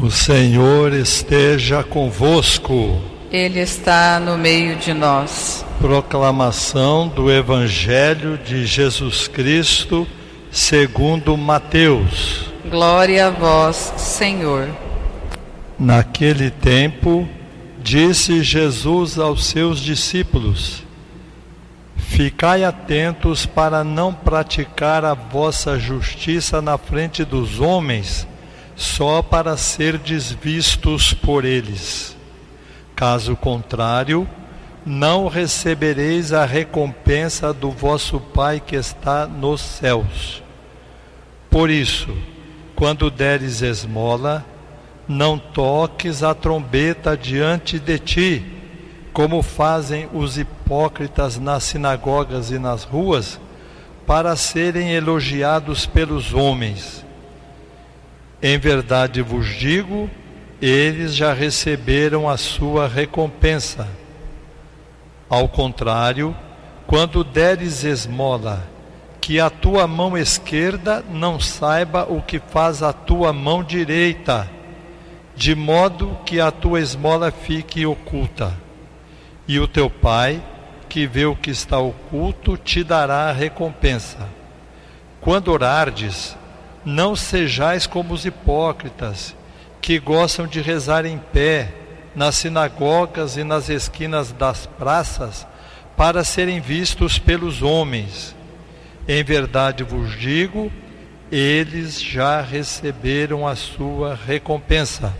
[0.00, 3.02] O Senhor esteja convosco.
[3.32, 5.66] Ele está no meio de nós.
[5.80, 10.06] Proclamação do Evangelho de Jesus Cristo,
[10.52, 12.48] segundo Mateus.
[12.70, 14.68] Glória a vós, Senhor.
[15.76, 17.28] Naquele tempo,
[17.82, 20.84] disse Jesus aos seus discípulos:
[21.96, 28.28] Ficai atentos para não praticar a vossa justiça na frente dos homens
[28.78, 32.16] só para ser desvistos por eles.
[32.94, 34.26] Caso contrário,
[34.86, 40.44] não recebereis a recompensa do vosso Pai que está nos céus.
[41.50, 42.16] Por isso,
[42.76, 44.46] quando deres esmola,
[45.08, 48.46] não toques a trombeta diante de ti,
[49.12, 53.40] como fazem os hipócritas nas sinagogas e nas ruas,
[54.06, 57.07] para serem elogiados pelos homens.
[58.42, 60.08] Em verdade vos digo,
[60.62, 63.88] eles já receberam a sua recompensa.
[65.28, 66.34] Ao contrário,
[66.86, 68.64] quando deres esmola,
[69.20, 74.48] que a tua mão esquerda não saiba o que faz a tua mão direita,
[75.36, 78.54] de modo que a tua esmola fique oculta.
[79.46, 80.42] E o teu pai,
[80.88, 84.28] que vê o que está oculto, te dará a recompensa.
[85.20, 86.36] Quando orardes,
[86.84, 89.34] não sejais como os hipócritas,
[89.80, 91.72] que gostam de rezar em pé,
[92.14, 95.46] nas sinagogas e nas esquinas das praças,
[95.96, 98.34] para serem vistos pelos homens.
[99.06, 100.70] Em verdade vos digo,
[101.30, 105.14] eles já receberam a sua recompensa.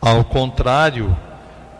[0.00, 1.16] Ao contrário,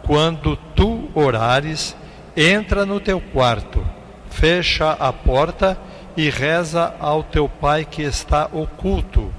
[0.05, 1.97] quando tu orares,
[2.37, 3.85] entra no teu quarto,
[4.31, 9.33] fecha a porta e e reza ao teu pai que está oculto,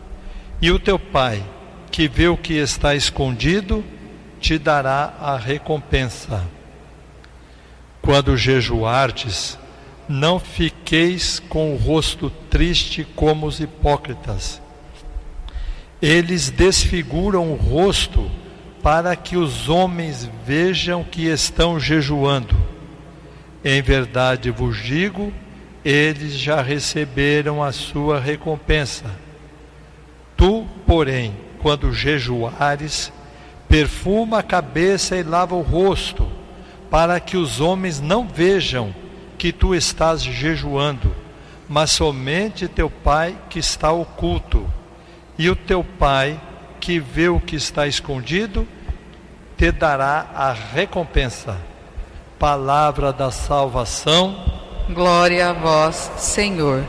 [0.61, 1.43] e o teu pai,
[1.91, 3.83] que vê o que está escondido,
[4.39, 6.43] te dará a recompensa.
[8.01, 9.57] Quando jejuardes,
[10.07, 14.61] não fiqueis com o rosto triste como os hipócritas.
[16.01, 18.29] Eles desfiguram o rosto
[18.83, 22.55] para que os homens vejam que estão jejuando.
[23.63, 25.33] Em verdade vos digo
[25.85, 29.05] eles já receberam a sua recompensa.
[30.35, 33.13] Tu, porém, quando jejuares,
[33.69, 36.27] perfuma a cabeça e lava o rosto,
[36.89, 38.95] para que os homens não vejam
[39.37, 41.15] que tu estás jejuando,
[41.69, 44.67] mas somente teu Pai que está oculto.
[45.37, 46.39] E o teu Pai,
[46.79, 48.67] que vê o que está escondido,
[49.55, 51.57] te dará a recompensa.
[52.39, 54.54] Palavra da salvação
[54.87, 56.85] Glória a vós, Senhor.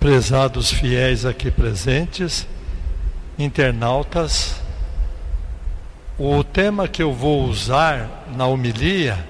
[0.00, 2.48] Prezados fiéis aqui presentes,
[3.38, 4.60] internautas,
[6.18, 9.24] o tema que eu vou usar na homilia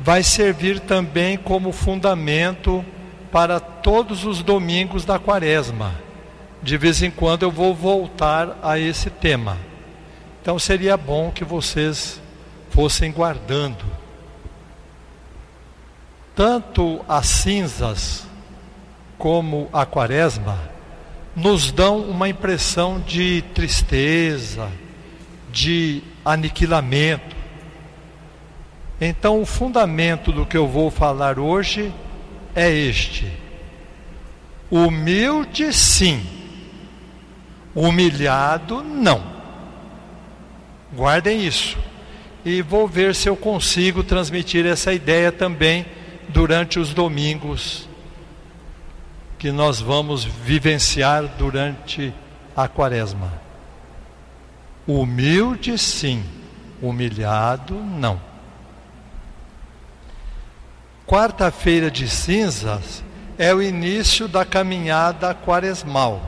[0.00, 2.82] vai servir também como fundamento
[3.30, 5.92] para todos os domingos da quaresma.
[6.62, 9.58] De vez em quando eu vou voltar a esse tema.
[10.40, 12.18] Então seria bom que vocês
[12.70, 13.93] fossem guardando
[16.34, 18.26] tanto as cinzas
[19.16, 20.58] como a quaresma
[21.34, 24.70] nos dão uma impressão de tristeza,
[25.50, 27.34] de aniquilamento.
[29.00, 31.92] Então, o fundamento do que eu vou falar hoje
[32.54, 33.30] é este:
[34.70, 36.24] humilde, sim,
[37.74, 39.34] humilhado, não.
[40.94, 41.76] Guardem isso.
[42.44, 45.86] E vou ver se eu consigo transmitir essa ideia também
[46.28, 47.88] durante os domingos
[49.38, 52.14] que nós vamos vivenciar durante
[52.56, 53.32] a quaresma.
[54.86, 56.24] Humilde, sim,
[56.80, 58.20] humilhado, não.
[61.06, 63.04] Quarta-feira de cinzas
[63.36, 66.22] é o início da caminhada quaresmal.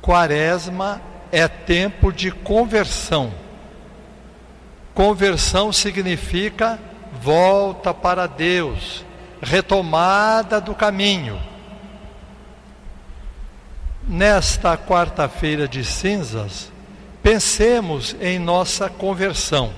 [0.00, 1.00] Quaresma
[1.30, 3.32] é tempo de conversão.
[4.94, 6.78] Conversão significa
[7.20, 9.04] volta para Deus,
[9.40, 11.40] retomada do caminho.
[14.06, 16.72] Nesta quarta-feira de cinzas,
[17.22, 19.72] pensemos em nossa conversão.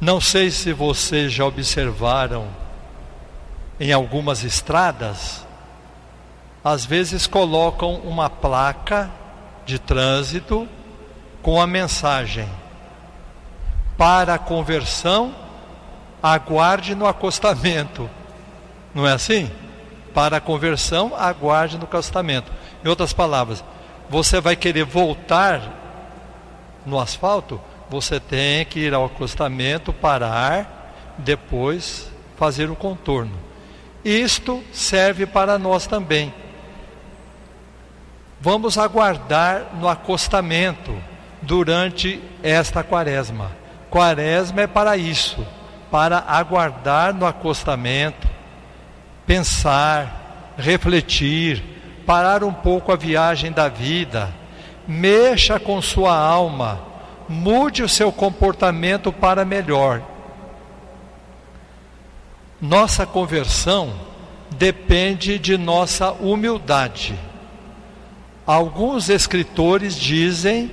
[0.00, 2.48] Não sei se vocês já observaram
[3.78, 5.46] em algumas estradas,
[6.64, 9.10] às vezes colocam uma placa
[9.64, 10.68] de trânsito
[11.40, 12.48] com a mensagem:
[13.96, 15.41] para a conversão
[16.22, 18.08] aguarde no acostamento.
[18.94, 19.50] Não é assim?
[20.14, 22.52] Para a conversão, aguarde no acostamento.
[22.84, 23.64] Em outras palavras,
[24.08, 25.60] você vai querer voltar
[26.84, 33.32] no asfalto, você tem que ir ao acostamento, parar, depois fazer o contorno.
[34.04, 36.34] Isto serve para nós também.
[38.40, 40.92] Vamos aguardar no acostamento
[41.40, 43.52] durante esta quaresma.
[43.88, 45.46] Quaresma é para isso,
[45.92, 48.26] para aguardar no acostamento,
[49.26, 51.62] pensar, refletir,
[52.06, 54.32] parar um pouco a viagem da vida,
[54.88, 56.80] mexa com sua alma,
[57.28, 60.00] mude o seu comportamento para melhor.
[62.58, 63.92] Nossa conversão
[64.50, 67.14] depende de nossa humildade.
[68.46, 70.70] Alguns escritores dizem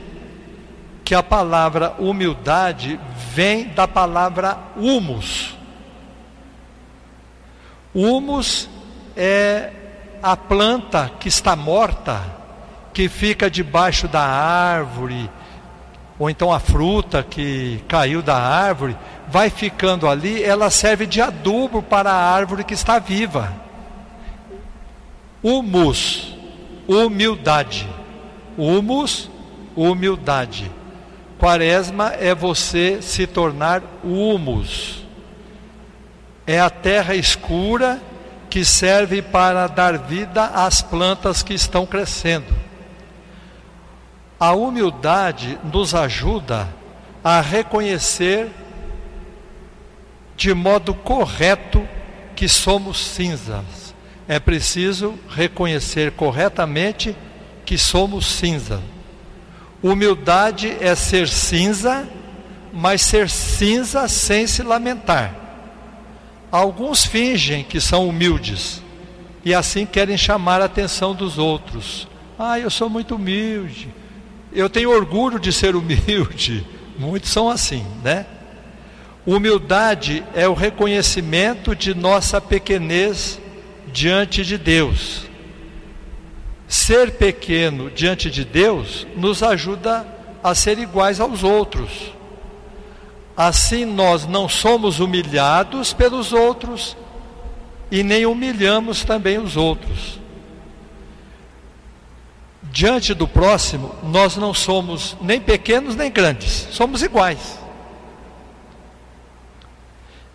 [1.10, 3.00] que a palavra humildade
[3.34, 5.58] vem da palavra humus.
[7.96, 8.70] Humus
[9.18, 9.72] é
[10.22, 12.22] a planta que está morta,
[12.94, 15.28] que fica debaixo da árvore,
[16.20, 18.96] ou então a fruta que caiu da árvore,
[19.28, 23.52] vai ficando ali, ela serve de adubo para a árvore que está viva.
[25.42, 26.38] Humus
[26.90, 27.88] humildade.
[28.56, 29.30] Humus,
[29.76, 30.72] humildade.
[31.40, 35.04] Quaresma é você se tornar humus.
[36.46, 38.00] É a terra escura
[38.50, 42.54] que serve para dar vida às plantas que estão crescendo.
[44.40, 46.68] A humildade nos ajuda
[47.24, 48.52] a reconhecer
[50.36, 51.88] de modo correto
[52.36, 53.90] que somos cinzas
[54.30, 57.16] é preciso reconhecer corretamente
[57.66, 58.80] que somos cinza.
[59.82, 62.08] Humildade é ser cinza,
[62.74, 65.34] mas ser cinza sem se lamentar.
[66.52, 68.82] Alguns fingem que são humildes
[69.46, 72.08] e assim querem chamar a atenção dos outros.
[72.38, 73.94] Ah, eu sou muito humilde.
[74.52, 76.66] Eu tenho orgulho de ser humilde.
[76.98, 78.26] Muitos são assim, né?
[79.26, 83.40] Humildade é o reconhecimento de nossa pequenez
[83.92, 85.29] diante de Deus.
[86.70, 90.06] Ser pequeno diante de Deus nos ajuda
[90.44, 92.14] a ser iguais aos outros.
[93.36, 96.96] Assim nós não somos humilhados pelos outros
[97.90, 100.20] e nem humilhamos também os outros.
[102.62, 107.58] Diante do próximo, nós não somos nem pequenos nem grandes, somos iguais.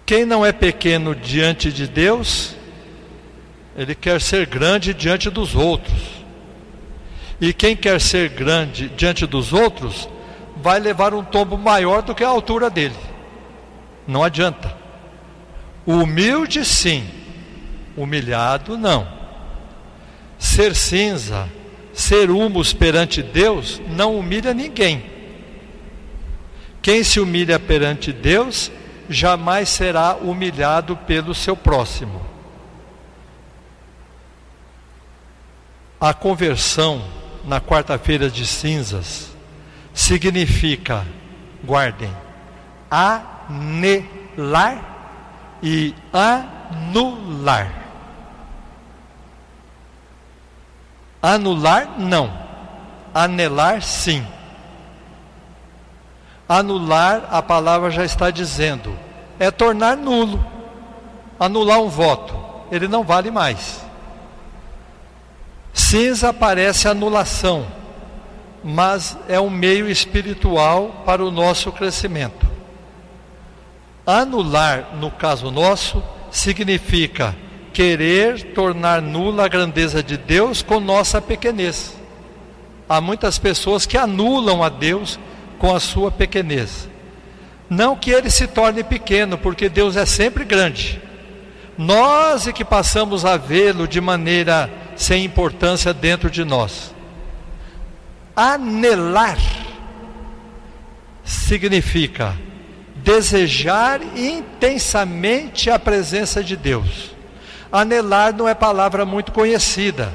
[0.05, 2.57] Quem não é pequeno diante de Deus,
[3.77, 6.24] ele quer ser grande diante dos outros.
[7.47, 10.09] E quem quer ser grande diante dos outros,
[10.57, 12.97] vai levar um tombo maior do que a altura dele.
[14.07, 14.75] Não adianta.
[15.85, 17.07] Humilde, sim.
[17.99, 19.07] Humilhado, não.
[20.39, 21.47] Ser cinza,
[21.93, 25.05] ser humus perante Deus, não humilha ninguém.
[26.81, 28.73] Quem se humilha perante Deus,
[29.07, 32.25] jamais será humilhado pelo seu próximo.
[36.01, 39.35] A conversão na quarta-feira de cinzas
[39.93, 41.07] significa,
[41.63, 42.11] guardem,
[42.91, 44.83] anelar
[45.63, 47.73] e anular.
[51.23, 52.33] Anular, não.
[53.15, 54.27] Anelar, sim.
[56.49, 58.99] Anular, a palavra já está dizendo,
[59.39, 60.45] é tornar nulo.
[61.39, 62.37] Anular um voto,
[62.71, 63.84] ele não vale mais.
[65.85, 67.67] Cinza parece anulação,
[68.65, 72.47] mas é um meio espiritual para o nosso crescimento.
[74.07, 77.37] Anular, no caso nosso, significa
[77.71, 81.95] querer tornar nula a grandeza de Deus com nossa pequenez.
[82.89, 85.19] Há muitas pessoas que anulam a Deus
[85.59, 86.89] com a sua pequenez.
[87.69, 90.99] Não que ele se torne pequeno, porque Deus é sempre grande.
[91.77, 96.95] Nós é que passamos a vê-lo de maneira sem importância dentro de nós.
[98.37, 99.39] Anelar
[101.25, 102.37] significa
[102.97, 107.15] desejar intensamente a presença de Deus.
[107.71, 110.13] Anelar não é palavra muito conhecida.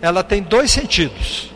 [0.00, 1.50] Ela tem dois sentidos: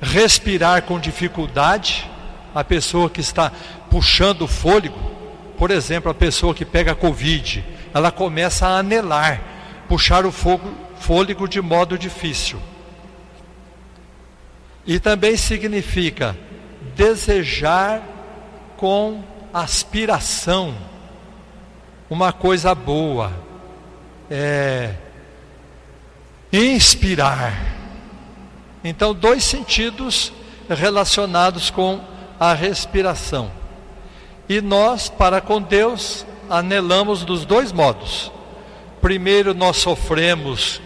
[0.00, 2.08] respirar com dificuldade,
[2.54, 3.52] a pessoa que está
[3.90, 4.98] puxando o fôlego,
[5.58, 9.40] por exemplo, a pessoa que pega Covid, ela começa a anelar,
[9.88, 12.60] puxar o fogo, fôlego de modo difícil.
[14.86, 16.36] E também significa
[16.94, 18.02] desejar
[18.76, 20.74] com aspiração
[22.08, 23.32] uma coisa boa,
[24.30, 24.94] é
[26.52, 27.78] inspirar,
[28.82, 30.32] Então, dois sentidos
[30.68, 32.00] relacionados com
[32.38, 33.52] a respiração.
[34.48, 38.32] E nós, para com Deus, anelamos dos dois modos.
[39.00, 40.80] Primeiro, nós sofremos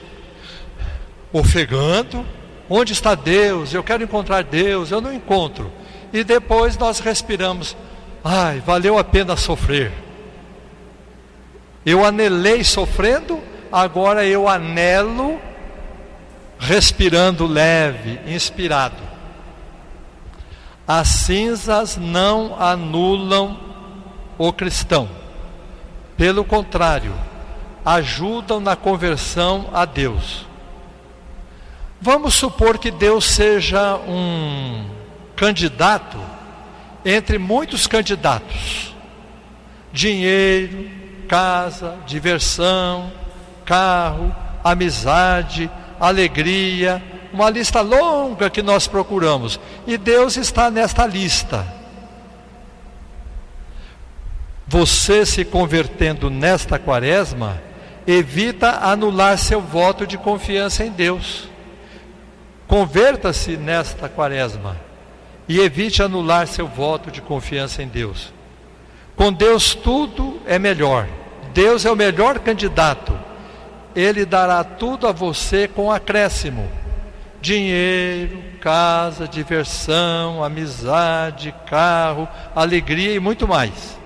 [1.35, 2.25] ofegando.
[2.71, 3.75] Onde está Deus?
[3.75, 5.71] Eu quero encontrar Deus, eu não encontro.
[6.13, 7.77] E depois nós respiramos.
[8.23, 9.93] Ai, valeu a pena sofrer.
[11.85, 13.39] Eu anelei sofrendo,
[13.71, 15.39] agora eu anelo
[16.59, 19.03] respirando leve, inspirado.
[20.87, 23.59] As cinzas não anulam
[24.39, 25.09] o cristão.
[26.17, 27.13] Pelo contrário,
[27.85, 30.47] ajudam na conversão a Deus.
[32.05, 34.85] Vamos supor que Deus seja um
[35.35, 36.21] candidato
[37.03, 38.95] entre muitos candidatos:
[39.91, 40.87] dinheiro,
[41.27, 43.11] casa, diversão,
[43.65, 49.59] carro, amizade, alegria, uma lista longa que nós procuramos.
[49.87, 51.67] E Deus está nesta lista.
[54.67, 57.63] Você se convertendo nesta quaresma,
[58.07, 61.54] evita anular seu voto de confiança em Deus.
[62.67, 64.77] Converta-se nesta quaresma
[65.49, 68.33] e evite anular seu voto de confiança em Deus.
[69.15, 71.07] Com Deus tudo é melhor.
[71.53, 73.17] Deus é o melhor candidato.
[73.95, 76.69] Ele dará tudo a você com acréscimo:
[77.41, 83.97] dinheiro, casa, diversão, amizade, carro, alegria e muito mais.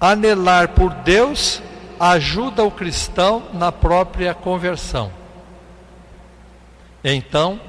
[0.00, 1.62] Anelar por Deus
[1.98, 5.17] ajuda o cristão na própria conversão.
[7.02, 7.60] Então,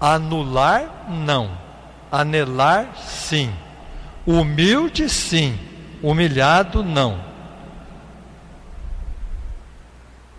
[0.00, 1.50] anular, não.
[2.10, 3.52] Anelar, sim.
[4.26, 5.58] Humilde, sim.
[6.02, 7.20] Humilhado, não.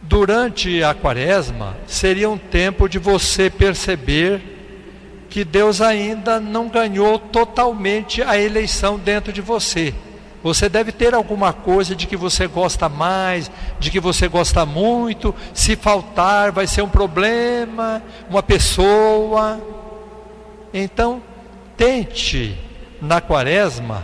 [0.01, 4.41] Durante a quaresma, seria um tempo de você perceber
[5.29, 9.93] que Deus ainda não ganhou totalmente a eleição dentro de você.
[10.43, 15.35] Você deve ter alguma coisa de que você gosta mais, de que você gosta muito.
[15.53, 19.61] Se faltar, vai ser um problema, uma pessoa.
[20.73, 21.21] Então,
[21.77, 22.57] tente
[23.01, 24.03] na quaresma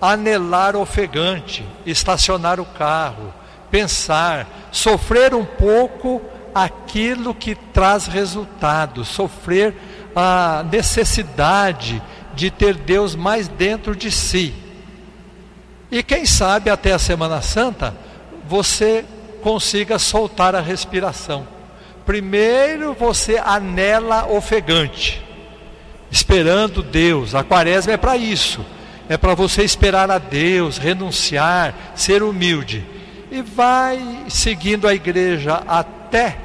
[0.00, 3.32] anelar ofegante, estacionar o carro,
[3.70, 6.20] pensar, sofrer um pouco
[6.54, 9.74] aquilo que traz resultado, sofrer
[10.14, 12.02] a necessidade
[12.34, 14.54] de ter Deus mais dentro de si.
[15.92, 17.94] E quem sabe até a Semana Santa
[18.48, 19.04] você
[19.42, 21.46] consiga soltar a respiração.
[22.06, 25.22] Primeiro você anela ofegante,
[26.10, 27.34] esperando Deus.
[27.34, 28.64] A quaresma é para isso.
[29.06, 32.82] É para você esperar a Deus, renunciar, ser humilde.
[33.30, 36.38] E vai seguindo a igreja até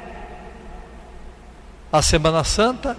[1.90, 2.94] a Semana Santa,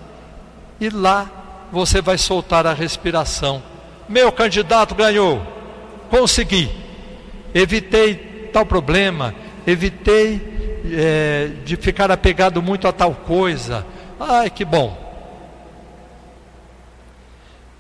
[0.82, 1.30] e lá
[1.72, 3.62] você vai soltar a respiração.
[4.08, 5.59] Meu candidato ganhou
[6.10, 6.70] consegui,
[7.54, 9.34] evitei tal problema,
[9.66, 13.86] evitei é, de ficar apegado muito a tal coisa.
[14.20, 15.10] Ai, que bom.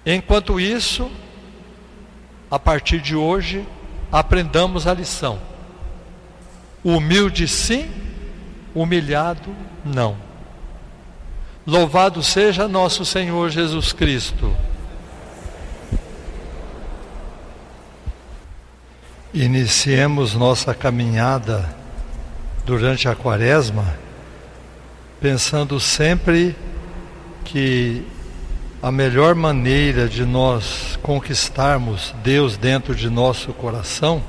[0.05, 1.09] Enquanto isso,
[2.49, 3.65] a partir de hoje,
[4.11, 5.39] aprendamos a lição.
[6.83, 7.89] Humilde sim,
[8.73, 10.17] humilhado não.
[11.67, 14.55] Louvado seja nosso Senhor Jesus Cristo.
[19.39, 21.73] Iniciemos nossa caminhada
[22.65, 23.97] durante a quaresma
[25.21, 26.53] pensando sempre
[27.45, 28.05] que
[28.83, 34.21] a melhor maneira de nós conquistarmos Deus dentro de nosso coração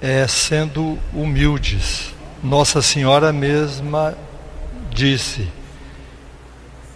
[0.00, 2.12] é sendo humildes.
[2.42, 4.18] Nossa Senhora mesma
[4.90, 5.46] disse: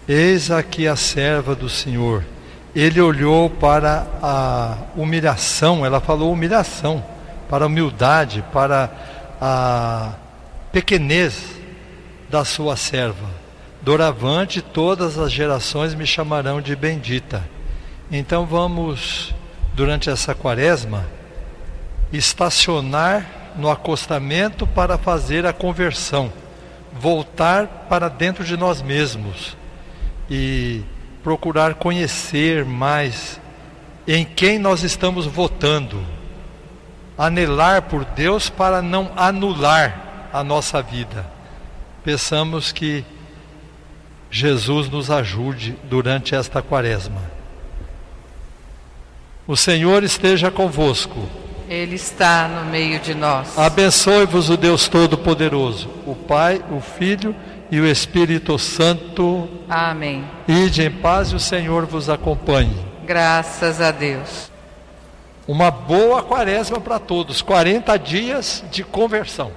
[0.08, 2.24] Eis aqui a serva do Senhor
[2.74, 7.04] ele olhou para a humilhação, ela falou humilhação,
[7.48, 8.90] para a humildade, para
[9.40, 10.12] a
[10.72, 11.54] pequenez
[12.28, 13.28] da sua serva.
[13.80, 17.44] Doravante todas as gerações me chamarão de bendita.
[18.10, 19.32] Então vamos,
[19.74, 21.04] durante essa quaresma,
[22.12, 23.26] estacionar
[23.56, 26.32] no acostamento para fazer a conversão,
[26.92, 29.56] voltar para dentro de nós mesmos
[30.28, 30.82] e
[31.24, 33.40] procurar conhecer mais
[34.06, 36.04] em quem nós estamos votando,
[37.16, 41.24] anelar por Deus para não anular a nossa vida.
[42.04, 43.02] Peçamos que
[44.30, 47.22] Jesus nos ajude durante esta quaresma.
[49.46, 51.26] O Senhor esteja convosco.
[51.68, 53.58] Ele está no meio de nós.
[53.58, 57.34] Abençoe-vos o Deus Todo-Poderoso, o Pai, o Filho
[57.74, 59.48] e o Espírito Santo.
[59.68, 60.24] Amém.
[60.46, 62.86] Ide em paz e o Senhor vos acompanhe.
[63.04, 64.48] Graças a Deus.
[65.44, 69.50] Uma boa quaresma para todos, 40 dias de conversão.